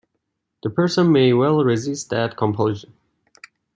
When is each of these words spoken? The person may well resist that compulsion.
The 0.63 0.71
person 0.71 1.11
may 1.11 1.31
well 1.31 1.63
resist 1.63 2.09
that 2.09 2.35
compulsion. 2.35 2.93